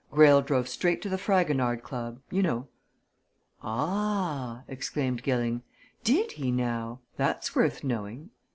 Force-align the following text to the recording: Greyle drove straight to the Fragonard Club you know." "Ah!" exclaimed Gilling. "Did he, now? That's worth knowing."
Greyle 0.11 0.41
drove 0.41 0.67
straight 0.67 0.99
to 1.03 1.09
the 1.09 1.17
Fragonard 1.19 1.83
Club 1.83 2.21
you 2.31 2.41
know." 2.41 2.67
"Ah!" 3.61 4.63
exclaimed 4.67 5.21
Gilling. 5.21 5.61
"Did 6.03 6.31
he, 6.31 6.49
now? 6.49 7.01
That's 7.17 7.55
worth 7.55 7.83
knowing." 7.83 8.31